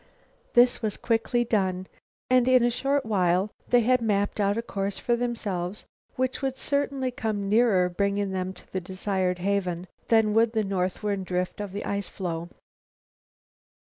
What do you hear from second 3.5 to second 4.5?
they had mapped